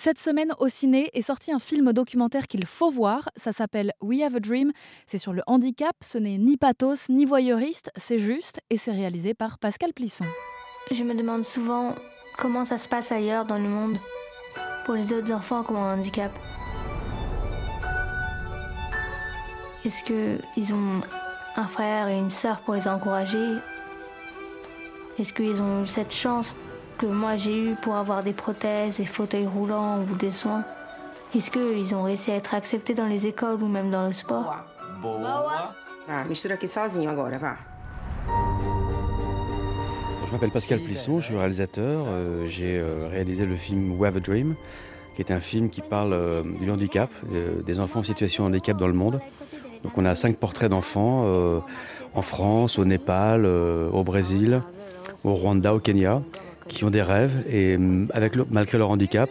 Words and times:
Cette 0.00 0.20
semaine, 0.20 0.52
au 0.60 0.68
ciné, 0.68 1.10
est 1.12 1.22
sorti 1.22 1.50
un 1.50 1.58
film 1.58 1.92
documentaire 1.92 2.46
qu'il 2.46 2.64
faut 2.66 2.88
voir. 2.88 3.30
Ça 3.34 3.50
s'appelle 3.50 3.92
We 4.00 4.22
Have 4.22 4.36
a 4.36 4.38
Dream. 4.38 4.70
C'est 5.08 5.18
sur 5.18 5.32
le 5.32 5.42
handicap. 5.48 5.96
Ce 6.02 6.18
n'est 6.18 6.38
ni 6.38 6.56
pathos, 6.56 7.08
ni 7.08 7.24
voyeuriste. 7.24 7.90
C'est 7.96 8.20
juste. 8.20 8.60
Et 8.70 8.76
c'est 8.76 8.92
réalisé 8.92 9.34
par 9.34 9.58
Pascal 9.58 9.92
Plisson. 9.92 10.24
Je 10.92 11.02
me 11.02 11.14
demande 11.14 11.44
souvent 11.44 11.96
comment 12.36 12.64
ça 12.64 12.78
se 12.78 12.88
passe 12.88 13.10
ailleurs 13.10 13.44
dans 13.44 13.58
le 13.58 13.68
monde 13.68 13.98
pour 14.84 14.94
les 14.94 15.12
autres 15.12 15.32
enfants 15.32 15.64
qui 15.64 15.72
ont 15.72 15.82
un 15.82 15.98
handicap. 15.98 16.30
Est-ce 19.84 20.04
qu'ils 20.04 20.74
ont 20.74 21.00
un 21.56 21.66
frère 21.66 22.06
et 22.06 22.16
une 22.16 22.30
sœur 22.30 22.60
pour 22.60 22.74
les 22.74 22.86
encourager? 22.86 23.56
Est-ce 25.18 25.32
qu'ils 25.32 25.60
ont 25.60 25.84
cette 25.86 26.14
chance 26.14 26.54
que 26.98 27.06
moi 27.06 27.36
j'ai 27.36 27.56
eu 27.56 27.74
pour 27.76 27.94
avoir 27.94 28.22
des 28.22 28.32
prothèses, 28.32 28.98
des 28.98 29.06
fauteuils 29.06 29.46
roulants 29.46 30.00
ou 30.00 30.16
des 30.16 30.32
soins 30.32 30.64
Est-ce 31.34 31.50
qu'ils 31.50 31.94
ont 31.94 32.02
réussi 32.02 32.32
à 32.32 32.34
être 32.34 32.54
acceptés 32.54 32.94
dans 32.94 33.06
les 33.06 33.26
écoles 33.26 33.62
ou 33.62 33.68
même 33.68 33.90
dans 33.90 34.06
le 34.06 34.12
sport? 34.12 34.56
Je 40.26 40.32
m'appelle 40.32 40.50
Pascal 40.50 40.80
Plisson, 40.80 41.20
je 41.20 41.26
suis 41.26 41.36
réalisateur. 41.36 42.04
Euh, 42.08 42.46
j'ai 42.46 42.78
euh, 42.78 43.08
réalisé 43.10 43.46
le 43.46 43.56
film 43.56 43.98
We 43.98 44.08
Have 44.08 44.16
a 44.18 44.20
Dream, 44.20 44.56
qui 45.14 45.22
est 45.22 45.30
un 45.32 45.40
film 45.40 45.70
qui 45.70 45.80
parle 45.80 46.12
euh, 46.12 46.42
du 46.60 46.70
handicap, 46.70 47.10
des 47.64 47.80
enfants 47.80 48.00
en 48.00 48.02
situation 48.02 48.44
de 48.44 48.48
handicap 48.48 48.76
dans 48.76 48.88
le 48.88 48.92
monde. 48.92 49.20
Donc 49.84 49.96
on 49.96 50.04
a 50.04 50.14
cinq 50.16 50.36
portraits 50.36 50.68
d'enfants 50.68 51.24
en 52.12 52.22
France, 52.22 52.80
au 52.80 52.84
Népal, 52.84 53.46
au 53.46 54.02
Brésil, 54.02 54.60
au 55.22 55.34
Rwanda, 55.34 55.72
au 55.72 55.78
Kenya 55.78 56.20
qui 56.68 56.84
ont 56.84 56.90
des 56.90 57.02
rêves 57.02 57.44
et 57.48 57.76
mm, 57.76 58.08
malgré 58.50 58.78
leur 58.78 58.90
handicap, 58.90 59.30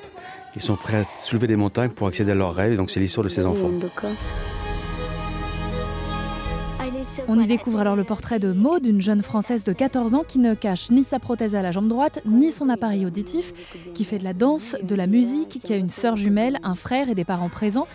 ils 0.55 0.61
sont 0.61 0.75
prêts 0.75 0.97
à 0.97 1.05
soulever 1.19 1.47
des 1.47 1.55
montagnes 1.55 1.91
pour 1.91 2.07
accéder 2.07 2.31
à 2.31 2.35
leurs 2.35 2.55
rêves. 2.55 2.73
Et 2.73 2.77
donc 2.77 2.91
c'est 2.91 2.99
l'histoire 2.99 3.23
de 3.23 3.29
ces 3.29 3.45
enfants. 3.45 3.69
On 7.27 7.39
y 7.39 7.47
découvre 7.47 7.79
alors 7.79 7.95
le 7.95 8.03
portrait 8.03 8.39
de 8.39 8.51
Maud, 8.51 8.85
une 8.85 9.01
jeune 9.01 9.21
Française 9.21 9.63
de 9.63 9.73
14 9.73 10.13
ans 10.13 10.23
qui 10.27 10.39
ne 10.39 10.53
cache 10.53 10.89
ni 10.91 11.03
sa 11.03 11.19
prothèse 11.19 11.55
à 11.55 11.61
la 11.61 11.71
jambe 11.71 11.87
droite, 11.87 12.21
ni 12.25 12.51
son 12.51 12.69
appareil 12.69 13.05
auditif, 13.05 13.53
qui 13.93 14.03
fait 14.03 14.17
de 14.17 14.23
la 14.23 14.33
danse, 14.33 14.75
de 14.81 14.95
la 14.95 15.07
musique, 15.07 15.59
qui 15.63 15.73
a 15.73 15.77
une 15.77 15.87
sœur 15.87 16.15
jumelle, 16.15 16.59
un 16.63 16.75
frère 16.75 17.09
et 17.09 17.15
des 17.15 17.25
parents 17.25 17.49
présents, 17.49 17.87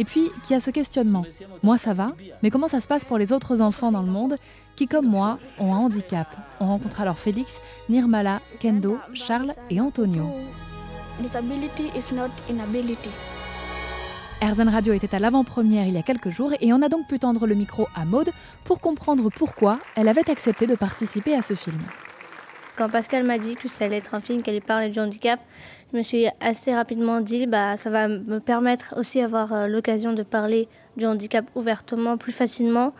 et 0.00 0.04
puis 0.04 0.30
qui 0.44 0.54
a 0.54 0.60
ce 0.60 0.70
questionnement. 0.70 1.24
Moi 1.62 1.76
ça 1.76 1.92
va, 1.92 2.12
mais 2.42 2.50
comment 2.50 2.68
ça 2.68 2.80
se 2.80 2.88
passe 2.88 3.04
pour 3.04 3.18
les 3.18 3.32
autres 3.32 3.60
enfants 3.60 3.92
dans 3.92 4.00
le 4.02 4.10
monde 4.10 4.36
qui, 4.74 4.88
comme 4.88 5.06
moi, 5.06 5.38
ont 5.58 5.74
un 5.74 5.76
handicap? 5.76 6.26
On 6.58 6.68
rencontre 6.68 7.02
alors 7.02 7.18
Félix, 7.18 7.58
Nirmala, 7.90 8.40
Kendo, 8.60 8.96
Charles 9.12 9.52
et 9.68 9.78
Antonio. 9.78 10.24
Disability 11.20 11.90
is 11.94 12.14
not 12.14 12.30
inability. 12.48 13.10
Erzen 14.40 14.70
Radio 14.70 14.94
était 14.94 15.14
à 15.14 15.18
l'avant-première 15.18 15.86
il 15.86 15.92
y 15.92 15.98
a 15.98 16.02
quelques 16.02 16.30
jours 16.30 16.54
et 16.62 16.72
on 16.72 16.80
a 16.80 16.88
donc 16.88 17.06
pu 17.06 17.18
tendre 17.18 17.46
le 17.46 17.54
micro 17.54 17.86
à 17.94 18.06
Maude 18.06 18.30
pour 18.64 18.80
comprendre 18.80 19.28
pourquoi 19.28 19.80
elle 19.96 20.08
avait 20.08 20.30
accepté 20.30 20.66
de 20.66 20.76
participer 20.76 21.34
à 21.34 21.42
ce 21.42 21.52
film. 21.52 21.78
Quand 22.80 22.88
Pascal 22.88 23.24
m'a 23.24 23.36
dit 23.36 23.56
que 23.56 23.68
ça 23.68 23.84
allait 23.84 23.98
être 23.98 24.14
un 24.14 24.20
film 24.20 24.40
qui 24.40 24.48
allait 24.48 24.62
parler 24.62 24.88
du 24.88 24.98
handicap, 25.00 25.38
je 25.92 25.98
me 25.98 26.02
suis 26.02 26.28
assez 26.40 26.74
rapidement 26.74 27.20
dit 27.20 27.46
bah 27.46 27.76
ça 27.76 27.90
va 27.90 28.08
me 28.08 28.40
permettre 28.40 28.94
aussi 28.96 29.20
d'avoir 29.20 29.52
euh, 29.52 29.66
l'occasion 29.66 30.14
de 30.14 30.22
parler 30.22 30.66
du 30.96 31.04
handicap 31.04 31.44
ouvertement, 31.54 32.16
plus 32.16 32.32
facilement. 32.32 32.94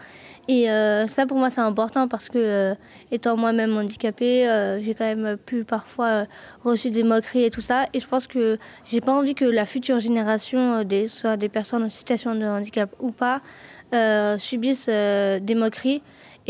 Et 0.48 0.70
euh, 0.70 1.06
ça 1.06 1.24
pour 1.24 1.38
moi 1.38 1.48
c'est 1.48 1.62
important 1.62 2.08
parce 2.08 2.28
que 2.28 2.36
euh, 2.36 2.74
étant 3.10 3.38
moi-même 3.38 3.74
handicapée, 3.74 4.44
j'ai 4.82 4.92
quand 4.92 5.06
même 5.06 5.38
pu 5.38 5.64
parfois 5.64 6.26
reçu 6.62 6.90
des 6.90 7.02
moqueries 7.02 7.44
et 7.44 7.50
tout 7.50 7.62
ça. 7.62 7.86
Et 7.94 8.00
je 8.00 8.06
pense 8.06 8.26
que 8.26 8.58
j'ai 8.84 9.00
pas 9.00 9.14
envie 9.14 9.34
que 9.34 9.46
la 9.46 9.64
future 9.64 9.98
génération, 9.98 10.84
des, 10.84 11.08
soit 11.08 11.38
des 11.38 11.48
personnes 11.48 11.84
en 11.84 11.88
situation 11.88 12.34
de 12.34 12.44
handicap 12.44 12.94
ou 13.00 13.12
pas, 13.12 13.40
subissent 14.36 14.90
des 14.90 15.54
moqueries. 15.56 16.02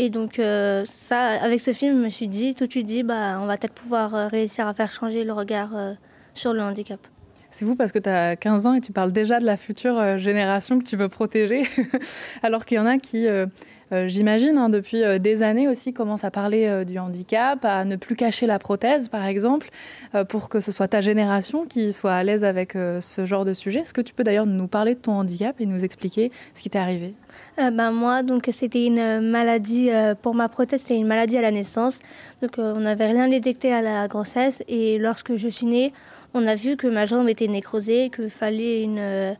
Et 0.03 0.09
donc 0.09 0.41
ça, 0.85 1.19
avec 1.41 1.61
ce 1.61 1.73
film, 1.73 1.97
je 1.97 2.03
me 2.05 2.09
suis 2.09 2.27
dit, 2.27 2.55
tout 2.55 2.65
de 2.65 2.71
suite 2.71 2.87
dit, 2.87 3.03
bah, 3.03 3.37
on 3.39 3.45
va 3.45 3.57
peut-être 3.57 3.73
pouvoir 3.73 4.31
réussir 4.31 4.67
à 4.67 4.73
faire 4.73 4.91
changer 4.91 5.23
le 5.23 5.31
regard 5.31 5.69
sur 6.33 6.53
le 6.53 6.61
handicap. 6.61 6.99
C'est 7.51 7.65
vous 7.65 7.75
parce 7.75 7.91
que 7.91 7.99
tu 7.99 8.09
as 8.09 8.37
15 8.37 8.65
ans 8.65 8.73
et 8.73 8.81
tu 8.81 8.93
parles 8.93 9.11
déjà 9.11 9.41
de 9.41 9.45
la 9.45 9.57
future 9.57 9.99
euh, 9.99 10.17
génération 10.17 10.79
que 10.79 10.85
tu 10.85 10.95
veux 10.95 11.09
protéger, 11.09 11.63
alors 12.43 12.65
qu'il 12.65 12.77
y 12.77 12.79
en 12.79 12.85
a 12.85 12.97
qui, 12.97 13.27
euh, 13.91 14.01
euh, 14.01 14.07
j'imagine, 14.07 14.57
hein, 14.57 14.69
depuis 14.69 15.03
des 15.19 15.43
années 15.43 15.67
aussi, 15.67 15.93
commencent 15.93 16.23
à 16.23 16.31
parler 16.31 16.85
du 16.85 16.97
handicap, 16.97 17.63
à 17.63 17.85
ne 17.85 17.95
plus 17.95 18.15
cacher 18.15 18.47
la 18.47 18.59
prothèse, 18.59 19.09
par 19.09 19.25
exemple, 19.25 19.69
pour 20.29 20.49
que 20.49 20.59
ce 20.59 20.71
soit 20.71 20.87
ta 20.87 21.01
génération 21.01 21.65
qui 21.65 21.93
soit 21.93 22.13
à 22.13 22.23
l'aise 22.23 22.43
avec 22.43 22.73
ce 22.73 23.25
genre 23.25 23.45
de 23.45 23.53
sujet. 23.53 23.79
Est-ce 23.81 23.93
que 23.93 24.01
tu 24.01 24.13
peux 24.13 24.23
d'ailleurs 24.23 24.45
nous 24.45 24.67
parler 24.67 24.95
de 24.95 24.99
ton 24.99 25.13
handicap 25.13 25.59
et 25.59 25.65
nous 25.65 25.83
expliquer 25.83 26.31
ce 26.53 26.63
qui 26.63 26.69
t'est 26.69 26.79
arrivé? 26.79 27.13
Ben 27.57 27.91
moi, 27.91 28.23
donc 28.23 28.47
c'était 28.51 28.85
une 28.85 29.21
maladie 29.21 29.89
pour 30.21 30.35
ma 30.35 30.49
prothèse, 30.49 30.81
c'était 30.81 30.97
une 30.97 31.07
maladie 31.07 31.37
à 31.37 31.41
la 31.41 31.51
naissance. 31.51 31.99
Donc 32.41 32.51
on 32.57 32.79
n'avait 32.79 33.07
rien 33.07 33.27
détecté 33.27 33.73
à 33.73 33.81
la 33.81 34.07
grossesse 34.07 34.63
et 34.67 34.97
lorsque 34.97 35.35
je 35.35 35.47
suis 35.47 35.65
née, 35.65 35.93
on 36.33 36.47
a 36.47 36.55
vu 36.55 36.77
que 36.77 36.87
ma 36.87 37.05
jambe 37.05 37.27
était 37.29 37.47
nécrosée, 37.47 38.09
qu'il 38.13 38.29
fallait 38.29 38.83
une, 38.83 38.99
euh, 38.99 39.33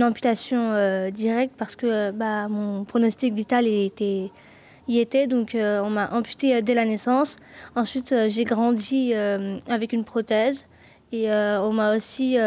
amputation 0.00 0.72
euh, 0.72 1.10
directe 1.10 1.54
parce 1.58 1.76
que 1.76 1.86
euh, 1.86 2.12
bah, 2.12 2.48
mon 2.48 2.84
pronostic 2.84 3.34
vital 3.34 3.66
était, 3.66 4.30
y 4.88 4.98
était. 4.98 5.26
Donc 5.26 5.54
on 5.54 5.90
m'a 5.90 6.10
amputé 6.12 6.62
dès 6.62 6.74
la 6.74 6.84
naissance. 6.84 7.36
Ensuite, 7.76 8.14
j'ai 8.28 8.44
grandi 8.44 9.12
avec 9.68 9.92
une 9.92 10.04
prothèse 10.04 10.66
et 11.12 11.30
on 11.30 11.72
m'a 11.72 11.96
aussi 11.96 12.38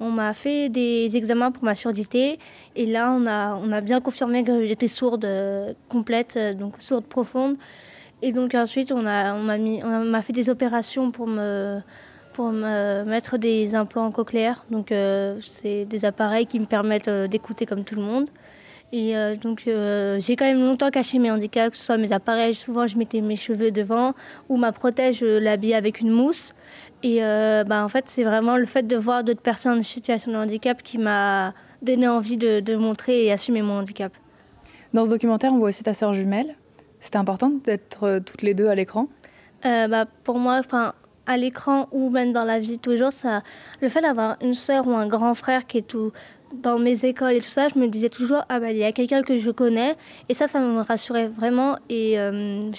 on 0.00 0.10
m'a 0.10 0.34
fait 0.34 0.68
des 0.70 1.16
examens 1.16 1.50
pour 1.50 1.64
ma 1.64 1.74
surdité 1.74 2.38
et 2.74 2.86
là 2.86 3.12
on 3.12 3.26
a, 3.26 3.80
bien 3.82 4.00
confirmé 4.00 4.44
que 4.44 4.64
j'étais 4.64 4.88
sourde 4.88 5.28
complète, 5.90 6.38
donc 6.58 6.76
sourde 6.78 7.04
profonde. 7.04 7.56
Et 8.22 8.32
donc 8.32 8.54
ensuite 8.54 8.90
on 8.90 9.02
m'a 9.02 10.22
fait 10.22 10.32
des 10.32 10.48
opérations 10.48 11.10
pour 11.10 11.26
me 11.26 11.80
pour 12.34 12.50
me 12.50 13.04
mettre 13.04 13.38
des 13.38 13.74
implants 13.74 14.10
cochléaires. 14.10 14.66
Donc, 14.70 14.92
euh, 14.92 15.38
c'est 15.40 15.86
des 15.86 16.04
appareils 16.04 16.46
qui 16.46 16.58
me 16.58 16.66
permettent 16.66 17.08
euh, 17.08 17.26
d'écouter 17.28 17.64
comme 17.64 17.84
tout 17.84 17.94
le 17.94 18.02
monde. 18.02 18.28
Et 18.92 19.16
euh, 19.16 19.34
donc, 19.34 19.62
j'ai 19.64 20.36
quand 20.36 20.44
même 20.44 20.60
longtemps 20.60 20.90
caché 20.90 21.18
mes 21.18 21.30
handicaps, 21.30 21.70
que 21.70 21.76
ce 21.76 21.84
soit 21.84 21.96
mes 21.96 22.12
appareils. 22.12 22.54
Souvent, 22.54 22.86
je 22.86 22.98
mettais 22.98 23.20
mes 23.20 23.36
cheveux 23.36 23.70
devant 23.70 24.12
ou 24.48 24.56
ma 24.56 24.72
protège, 24.72 25.18
je 25.20 25.38
l'habillais 25.38 25.74
avec 25.74 26.00
une 26.00 26.10
mousse. 26.10 26.54
Et 27.02 27.20
bah, 27.20 27.84
en 27.84 27.88
fait, 27.88 28.04
c'est 28.08 28.24
vraiment 28.24 28.56
le 28.56 28.66
fait 28.66 28.86
de 28.86 28.96
voir 28.96 29.24
d'autres 29.24 29.42
personnes 29.42 29.80
en 29.80 29.82
situation 29.82 30.32
de 30.32 30.36
handicap 30.36 30.82
qui 30.82 30.98
m'a 30.98 31.54
donné 31.82 32.08
envie 32.08 32.36
de, 32.36 32.60
de, 32.60 32.76
montrer 32.76 33.26
et 33.26 33.32
assumer 33.32 33.62
mon 33.62 33.78
handicap. 33.80 34.12
Dans 34.94 35.04
ce 35.04 35.10
documentaire, 35.10 35.52
on 35.52 35.58
voit 35.58 35.68
aussi 35.68 35.82
ta 35.82 35.92
sœur 35.92 36.14
jumelle. 36.14 36.54
C'était 37.00 37.18
important 37.18 37.50
d'être 37.64 38.20
toutes 38.20 38.42
les 38.42 38.54
deux 38.54 38.68
à 38.68 38.74
l'écran 38.74 39.08
bah, 39.64 40.06
Pour 40.22 40.38
moi, 40.38 40.60
enfin 40.60 40.94
à 41.26 41.36
l'écran 41.36 41.88
ou 41.92 42.10
même 42.10 42.32
dans 42.32 42.44
la 42.44 42.58
vie 42.58 42.78
toujours, 42.78 43.12
ça, 43.12 43.42
le 43.80 43.88
fait 43.88 44.00
d'avoir 44.00 44.36
une 44.42 44.54
sœur 44.54 44.86
ou 44.86 44.92
un 44.92 45.06
grand 45.06 45.34
frère 45.34 45.66
qui 45.66 45.78
est 45.78 45.86
tout 45.86 46.12
dans 46.62 46.78
mes 46.78 47.04
écoles 47.04 47.32
et 47.32 47.40
tout 47.40 47.48
ça, 47.48 47.68
je 47.68 47.78
me 47.78 47.88
disais 47.88 48.08
toujours 48.08 48.44
ah 48.48 48.60
bah 48.60 48.70
il 48.70 48.76
y 48.76 48.84
a 48.84 48.92
quelqu'un 48.92 49.22
que 49.22 49.38
je 49.38 49.50
connais. 49.50 49.96
Et 50.28 50.34
ça 50.34 50.46
ça 50.46 50.60
me 50.60 50.80
rassurait 50.80 51.28
vraiment. 51.28 51.76
Et 51.88 52.18
euh, 52.18 52.70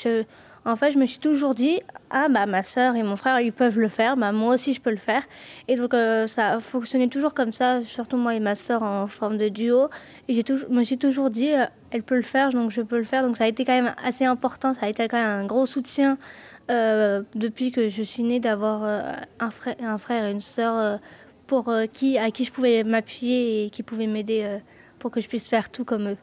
en 0.66 0.76
fait 0.76 0.92
je 0.92 0.98
me 0.98 1.06
suis 1.06 1.20
toujours 1.20 1.56
dit 1.56 1.82
ah 2.10 2.28
bah 2.30 2.46
ma 2.46 2.64
sœur 2.64 2.96
et 2.96 3.04
mon 3.04 3.18
frère 3.18 3.40
ils 3.42 3.52
peuvent 3.52 3.78
le 3.78 3.90
faire. 3.90 4.16
Bah 4.18 4.32
moi 4.32 4.56
aussi 4.56 4.74
je 4.74 4.82
peux 4.82 4.92
le 4.92 4.98
faire. 4.98 5.24
Et 5.68 5.76
donc 5.76 5.94
euh, 5.94 6.28
ça 6.28 6.54
a 6.54 6.60
fonctionné 6.60 7.10
toujours 7.10 7.34
comme 7.34 7.52
ça 7.52 7.84
surtout 7.84 8.18
moi 8.18 8.36
et 8.36 8.40
ma 8.40 8.56
sœur 8.56 8.84
en 8.84 9.08
forme 9.08 9.38
de 9.38 9.50
duo. 9.50 9.90
Et 10.28 10.34
j'ai 10.34 10.44
toujours 10.44 10.70
me 10.70 10.84
suis 10.84 10.98
toujours 10.98 11.30
dit 11.30 11.54
euh, 11.54 11.66
elle 11.92 12.04
peut 12.04 12.16
le 12.16 12.24
faire 12.24 12.52
donc 12.52 12.72
je 12.72 12.82
peux 12.82 12.98
le 12.98 13.04
faire. 13.04 13.24
Donc 13.24 13.38
ça 13.38 13.44
a 13.44 13.48
été 13.48 13.66
quand 13.66 13.76
même 13.76 13.94
assez 14.04 14.26
important. 14.26 14.74
Ça 14.74 14.86
a 14.86 14.90
été 14.90 15.08
quand 15.08 15.18
même 15.18 15.44
un 15.44 15.46
gros 15.46 15.66
soutien 15.66 16.18
euh, 16.72 17.22
depuis 17.36 17.72
que 17.72 17.90
je 17.90 18.02
suis 18.02 18.24
née, 18.24 18.40
d'avoir 18.40 18.84
euh, 18.84 19.14
un, 19.40 19.52
frère, 19.52 19.76
un 19.82 19.98
frère 19.98 20.26
et 20.26 20.32
une 20.32 20.42
sœur 20.42 21.00
euh, 21.52 21.86
qui, 21.88 22.18
à 22.18 22.32
qui 22.32 22.46
je 22.46 22.52
pouvais 22.52 22.84
m'appuyer 22.84 23.66
et 23.66 23.70
qui 23.70 23.84
pouvaient 23.84 24.08
m'aider 24.08 24.60
pour 24.98 25.12
que 25.12 25.22
je 25.22 25.28
puisse 25.28 25.48
faire 25.48 25.70
tout 25.70 25.86
comme 25.86 26.10
eux. 26.10 26.18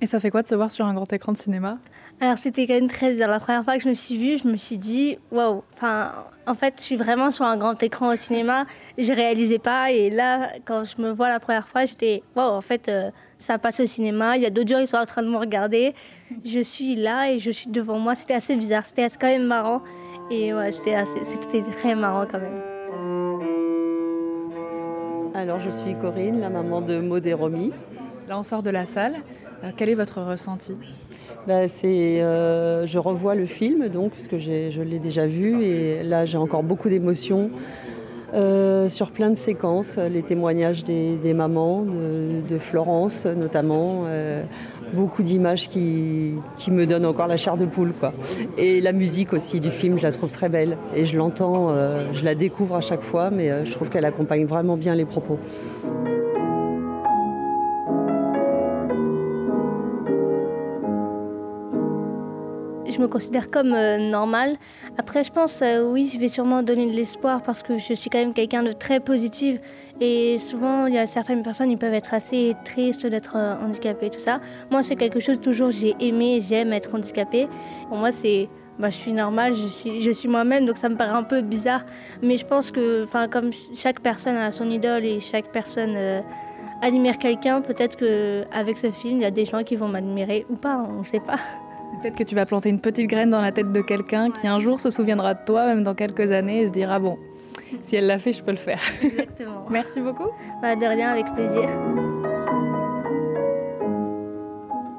Et 0.00 0.06
ça 0.06 0.20
fait 0.20 0.30
quoi 0.30 0.42
de 0.42 0.48
se 0.48 0.54
voir 0.54 0.70
sur 0.70 0.86
un 0.86 0.94
grand 0.94 1.12
écran 1.12 1.32
de 1.32 1.38
cinéma? 1.38 1.78
Alors 2.20 2.38
c'était 2.38 2.66
quand 2.66 2.74
même 2.74 2.88
très 2.88 3.10
bizarre. 3.10 3.28
La 3.28 3.40
première 3.40 3.64
fois 3.64 3.76
que 3.76 3.82
je 3.82 3.88
me 3.88 3.94
suis 3.94 4.16
vue, 4.16 4.38
je 4.38 4.48
me 4.48 4.56
suis 4.56 4.78
dit 4.78 5.18
waouh. 5.30 5.62
Enfin, 5.74 6.12
en 6.46 6.54
fait, 6.54 6.74
je 6.78 6.82
suis 6.82 6.96
vraiment 6.96 7.30
sur 7.30 7.44
un 7.44 7.56
grand 7.56 7.82
écran 7.82 8.12
au 8.12 8.16
cinéma. 8.16 8.66
Je 8.96 9.12
réalisais 9.12 9.58
pas. 9.58 9.90
Et 9.90 10.10
là, 10.10 10.52
quand 10.64 10.84
je 10.84 11.02
me 11.02 11.10
vois 11.10 11.28
la 11.28 11.40
première 11.40 11.68
fois, 11.68 11.84
j'étais 11.84 12.22
waouh. 12.36 12.52
En 12.52 12.60
fait, 12.60 12.90
ça 13.38 13.58
passe 13.58 13.80
au 13.80 13.86
cinéma. 13.86 14.36
Il 14.36 14.42
y 14.42 14.46
a 14.46 14.50
d'autres 14.50 14.68
gens 14.68 14.80
qui 14.80 14.86
sont 14.86 14.96
en 14.96 15.06
train 15.06 15.22
de 15.22 15.28
me 15.28 15.36
regarder 15.36 15.94
je 16.44 16.60
suis 16.60 16.96
là 16.96 17.30
et 17.30 17.38
je 17.38 17.50
suis 17.50 17.70
devant 17.70 17.98
moi. 17.98 18.14
C'était 18.14 18.34
assez 18.34 18.56
bizarre, 18.56 18.84
c'était 18.84 19.06
quand 19.08 19.26
même 19.26 19.46
marrant. 19.46 19.82
Et 20.30 20.54
ouais, 20.54 20.72
c'était 20.72 21.02
très 21.78 21.94
marrant 21.94 22.26
quand 22.30 22.38
même. 22.38 22.62
Alors, 25.34 25.58
je 25.58 25.70
suis 25.70 25.94
Corinne, 25.96 26.40
la 26.40 26.48
maman 26.48 26.80
de 26.80 27.00
Maud 27.00 27.26
et 27.26 27.34
Romy. 27.34 27.72
Là, 28.28 28.38
on 28.38 28.44
sort 28.44 28.62
de 28.62 28.70
la 28.70 28.86
salle. 28.86 29.14
Euh, 29.64 29.70
quel 29.76 29.88
est 29.88 29.94
votre 29.94 30.22
ressenti? 30.22 30.76
C'est, 31.68 32.22
euh, 32.22 32.86
Je 32.86 32.98
revois 32.98 33.34
le 33.34 33.46
film, 33.46 33.88
donc, 33.88 34.10
parce 34.10 34.28
que 34.28 34.38
je 34.38 34.82
l'ai 34.82 34.98
déjà 34.98 35.26
vu. 35.26 35.62
Et 35.62 36.02
là, 36.02 36.24
j'ai 36.24 36.38
encore 36.38 36.62
beaucoup 36.62 36.88
d'émotions. 36.88 37.50
euh, 38.32 38.88
sur 38.88 39.12
plein 39.12 39.30
de 39.30 39.36
séquences, 39.36 39.96
les 39.96 40.22
témoignages 40.22 40.82
des, 40.82 41.34
mamans, 41.34 41.82
de, 41.82 42.58
Florence 42.58 43.26
notamment, 43.26 44.06
euh, 44.06 44.42
beaucoup 44.92 45.22
d'images 45.22 45.68
qui, 45.68 46.34
me 46.66 46.84
donnent 46.84 47.06
encore 47.06 47.28
la 47.28 47.36
chair 47.36 47.56
de 47.56 47.64
poule. 47.64 47.92
Quoi. 47.92 48.12
Et 48.58 48.80
la 48.80 48.92
musique 48.92 49.32
aussi 49.32 49.60
du 49.60 49.70
film, 49.70 49.98
je 49.98 50.02
la 50.02 50.10
trouve 50.10 50.30
très 50.30 50.48
belle. 50.48 50.76
Et 50.96 51.04
je 51.04 51.16
l'entends, 51.16 51.68
je 52.12 52.24
la 52.24 52.34
découvre 52.34 52.74
à 52.74 52.80
chaque 52.80 53.02
fois, 53.02 53.30
mais 53.30 53.64
je 53.64 53.72
trouve 53.72 53.88
qu'elle 53.88 54.04
accompagne 54.04 54.46
vraiment 54.46 54.76
bien 54.76 54.96
les 54.96 55.04
propos. 55.04 55.38
Je 62.88 62.98
me 62.98 63.08
considère 63.08 63.50
comme 63.50 63.72
euh, 63.72 63.98
normale. 63.98 64.56
Après, 64.98 65.24
je 65.24 65.32
pense, 65.32 65.60
euh, 65.62 65.90
oui, 65.90 66.10
je 66.12 66.18
vais 66.18 66.28
sûrement 66.28 66.62
donner 66.62 66.86
de 66.90 66.96
l'espoir 66.96 67.42
parce 67.42 67.62
que 67.62 67.78
je 67.78 67.94
suis 67.94 68.10
quand 68.10 68.18
même 68.18 68.34
quelqu'un 68.34 68.62
de 68.62 68.72
très 68.72 69.00
positif. 69.00 69.60
Et 70.00 70.38
souvent, 70.38 70.86
il 70.86 70.94
y 70.94 70.98
a 70.98 71.06
certaines 71.06 71.42
personnes, 71.42 71.70
ils 71.70 71.78
peuvent 71.78 71.94
être 71.94 72.14
assez 72.14 72.54
tristes 72.64 73.06
d'être 73.06 73.34
euh, 73.36 73.54
handicapés, 73.64 74.10
tout 74.10 74.20
ça. 74.20 74.40
Moi, 74.70 74.82
c'est 74.82 74.96
quelque 74.96 75.20
chose 75.20 75.40
toujours 75.40 75.70
j'ai 75.70 75.94
aimé, 76.00 76.40
j'aime 76.40 76.72
être 76.72 76.94
handicapée. 76.94 77.48
Pour 77.88 77.98
moi, 77.98 78.12
c'est 78.12 78.48
bah, 78.78 78.90
je 78.90 78.96
suis 78.96 79.12
normale, 79.12 79.54
je 79.54 79.66
suis, 79.66 80.02
je 80.02 80.10
suis 80.10 80.28
moi-même, 80.28 80.66
donc 80.66 80.78
ça 80.78 80.88
me 80.88 80.96
paraît 80.96 81.16
un 81.16 81.22
peu 81.22 81.42
bizarre. 81.42 81.84
Mais 82.22 82.36
je 82.36 82.44
pense 82.44 82.70
que, 82.70 83.06
comme 83.28 83.50
chaque 83.74 84.00
personne 84.00 84.36
a 84.36 84.50
son 84.50 84.68
idole 84.68 85.04
et 85.04 85.20
chaque 85.20 85.52
personne 85.52 85.96
admire 86.82 87.18
quelqu'un, 87.18 87.60
peut-être 87.60 87.96
qu'avec 87.96 88.78
ce 88.78 88.90
film, 88.90 89.18
il 89.18 89.22
y 89.22 89.26
a 89.26 89.30
des 89.30 89.44
gens 89.44 89.62
qui 89.62 89.76
vont 89.76 89.86
m'admirer 89.86 90.44
ou 90.50 90.56
pas, 90.56 90.84
on 90.90 91.00
ne 91.00 91.04
sait 91.04 91.20
pas. 91.20 91.38
Peut-être 92.00 92.16
que 92.16 92.24
tu 92.24 92.34
vas 92.34 92.46
planter 92.46 92.68
une 92.68 92.80
petite 92.80 93.08
graine 93.08 93.30
dans 93.30 93.40
la 93.40 93.52
tête 93.52 93.72
de 93.72 93.80
quelqu'un 93.80 94.30
qui 94.30 94.46
un 94.46 94.58
jour 94.58 94.80
se 94.80 94.90
souviendra 94.90 95.34
de 95.34 95.44
toi, 95.44 95.66
même 95.66 95.82
dans 95.82 95.94
quelques 95.94 96.32
années, 96.32 96.62
et 96.62 96.66
se 96.66 96.72
dira 96.72 96.98
bon, 96.98 97.18
si 97.82 97.96
elle 97.96 98.06
l'a 98.06 98.18
fait, 98.18 98.32
je 98.32 98.42
peux 98.42 98.50
le 98.50 98.56
faire. 98.56 98.80
Exactement. 99.02 99.66
Merci 99.70 100.00
beaucoup. 100.00 100.28
Bah, 100.62 100.76
de 100.76 100.86
rien, 100.86 101.10
avec 101.10 101.26
plaisir. 101.34 101.68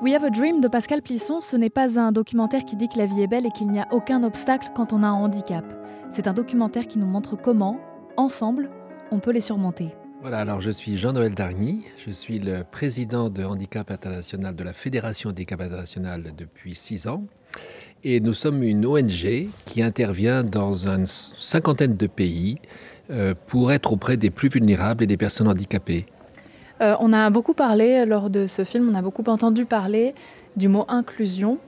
We 0.02 0.14
Have 0.14 0.24
a 0.24 0.30
Dream 0.30 0.62
de 0.62 0.68
Pascal 0.68 1.02
Plisson, 1.02 1.42
ce 1.42 1.56
n'est 1.56 1.72
pas 1.72 2.00
un 2.00 2.12
documentaire 2.12 2.64
qui 2.64 2.76
dit 2.76 2.88
que 2.88 2.98
la 2.98 3.08
vie 3.08 3.24
est 3.24 3.28
belle 3.28 3.48
et 3.48 3.52
qu'il 3.52 3.70
n'y 3.70 3.80
a 3.80 3.88
aucun 3.92 4.24
obstacle 4.24 4.70
quand 4.76 4.94
on 4.94 5.02
a 5.02 5.08
un 5.08 5.14
handicap. 5.14 5.66
C'est 6.12 6.28
un 6.28 6.34
documentaire 6.34 6.88
qui 6.88 7.00
nous 7.00 7.08
montre 7.08 7.36
comment, 7.36 7.80
ensemble, 8.16 8.70
on 9.12 9.18
peut 9.20 9.32
les 9.32 9.42
surmonter. 9.42 9.96
Voilà, 10.28 10.40
alors 10.40 10.60
je 10.60 10.72
suis 10.72 10.98
Jean-Noël 10.98 11.36
Dargny, 11.36 11.84
je 12.04 12.10
suis 12.10 12.40
le 12.40 12.64
président 12.64 13.30
de 13.30 13.44
Handicap 13.44 13.92
International 13.92 14.56
de 14.56 14.64
la 14.64 14.74
Fédération 14.74 15.30
Handicap 15.30 15.62
International 15.62 16.24
depuis 16.36 16.74
six 16.74 17.06
ans. 17.06 17.26
Et 18.04 18.20
nous 18.20 18.34
sommes 18.34 18.64
une 18.64 18.88
ONG 18.88 19.50
qui 19.66 19.84
intervient 19.84 20.44
dans 20.44 20.88
une 20.88 21.06
cinquantaine 21.06 21.96
de 21.96 22.08
pays 22.08 22.58
euh, 23.12 23.36
pour 23.46 23.72
être 23.72 23.94
auprès 23.94 24.18
des 24.18 24.32
plus 24.32 24.50
vulnérables 24.50 25.04
et 25.04 25.08
des 25.08 25.16
personnes 25.16 25.48
handicapées. 25.48 26.08
Euh, 26.82 26.96
on 27.00 27.14
a 27.14 27.30
beaucoup 27.30 27.54
parlé 27.54 28.04
lors 28.08 28.32
de 28.32 28.48
ce 28.48 28.64
film, 28.64 28.90
on 28.92 28.96
a 28.96 29.04
beaucoup 29.04 29.26
entendu 29.28 29.66
parler 29.66 30.16
du 30.56 30.70
mot 30.70 30.86
inclusion. 30.88 31.60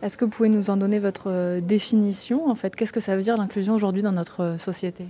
Est-ce 0.00 0.16
que 0.16 0.24
vous 0.24 0.30
pouvez 0.30 0.48
nous 0.48 0.70
en 0.70 0.78
donner 0.78 1.00
votre 1.00 1.30
euh, 1.30 1.60
définition 1.60 2.48
En 2.48 2.54
fait, 2.54 2.76
qu'est-ce 2.76 2.94
que 2.94 3.00
ça 3.00 3.14
veut 3.14 3.22
dire 3.22 3.36
l'inclusion 3.36 3.74
aujourd'hui 3.74 4.00
dans 4.00 4.12
notre 4.12 4.56
société? 4.58 5.04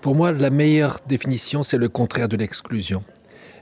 Pour 0.00 0.14
moi, 0.14 0.32
la 0.32 0.50
meilleure 0.50 1.00
définition, 1.06 1.62
c'est 1.62 1.78
le 1.78 1.88
contraire 1.88 2.28
de 2.28 2.36
l'exclusion. 2.36 3.02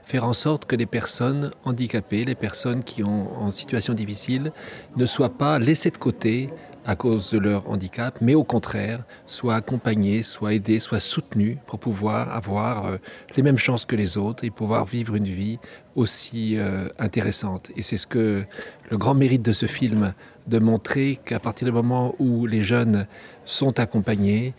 Faire 0.03 0.25
en 0.25 0.33
sorte 0.33 0.65
que 0.65 0.75
les 0.75 0.85
personnes 0.85 1.51
handicapées, 1.63 2.25
les 2.25 2.35
personnes 2.35 2.83
qui 2.83 3.01
sont 3.01 3.27
en 3.39 3.51
situation 3.51 3.93
difficile, 3.93 4.51
ne 4.95 5.05
soient 5.05 5.37
pas 5.37 5.57
laissées 5.59 5.89
de 5.89 5.97
côté 5.97 6.49
à 6.85 6.95
cause 6.95 7.31
de 7.31 7.39
leur 7.39 7.67
handicap, 7.67 8.19
mais 8.21 8.35
au 8.35 8.43
contraire, 8.43 9.03
soient 9.25 9.55
accompagnées, 9.55 10.21
soient 10.21 10.53
aidées, 10.53 10.79
soient 10.79 10.99
soutenues 10.99 11.57
pour 11.65 11.79
pouvoir 11.79 12.31
avoir 12.35 12.85
euh, 12.85 12.97
les 13.35 13.41
mêmes 13.41 13.57
chances 13.57 13.85
que 13.85 13.95
les 13.95 14.19
autres 14.19 14.43
et 14.43 14.51
pouvoir 14.51 14.85
vivre 14.85 15.15
une 15.15 15.25
vie 15.25 15.57
aussi 15.95 16.57
euh, 16.57 16.87
intéressante. 16.99 17.71
Et 17.75 17.81
c'est 17.81 17.97
ce 17.97 18.05
que 18.05 18.43
le 18.91 18.97
grand 18.97 19.15
mérite 19.15 19.41
de 19.41 19.51
ce 19.51 19.65
film, 19.65 20.13
de 20.45 20.59
montrer 20.59 21.17
qu'à 21.25 21.39
partir 21.39 21.65
du 21.65 21.71
moment 21.71 22.13
où 22.19 22.45
les 22.45 22.63
jeunes 22.63 23.07
sont 23.45 23.79
accompagnés, 23.79 24.53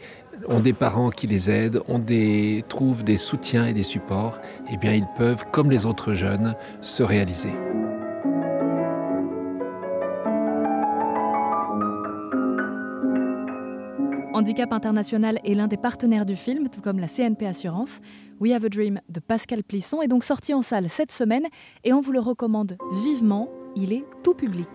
ont 0.49 0.61
des 0.61 0.73
parents 0.73 1.11
qui 1.11 1.27
les 1.27 1.51
aident, 1.51 1.83
ont 1.89 1.99
des, 1.99 2.65
trouvent 2.69 3.05
des 3.05 3.19
soutiens 3.19 3.67
et 3.67 3.73
des 3.73 3.83
supports, 3.83 4.39
eh 4.73 4.77
bien 4.77 4.93
ils 4.93 5.09
peuvent, 5.17 5.45
comme 5.53 5.71
les 5.71 5.87
autres 5.87 6.15
jeunes, 6.15 6.55
se 6.81 7.03
réaliser. 7.03 7.53
Handicap 14.37 14.71
International 14.71 15.41
est 15.45 15.55
l'un 15.55 15.67
des 15.67 15.79
partenaires 15.79 16.27
du 16.27 16.37
film, 16.37 16.69
tout 16.69 16.83
comme 16.83 16.99
la 16.99 17.09
CNP 17.09 17.47
Assurance. 17.47 18.01
We 18.39 18.53
Have 18.53 18.67
a 18.67 18.69
Dream 18.69 19.01
de 19.09 19.19
Pascal 19.19 19.65
Plisson 19.65 20.03
est 20.03 20.09
donc 20.09 20.25
sorti 20.25 20.53
en 20.53 20.61
salle 20.61 20.91
cette 20.91 21.11
semaine 21.11 21.47
et 21.85 21.95
on 21.95 22.03
vous 22.03 22.13
le 22.13 22.21
recommande 22.21 22.77
vivement. 23.03 23.49
Il 23.77 23.95
est 23.95 24.05
tout 24.23 24.35
public. 24.35 24.69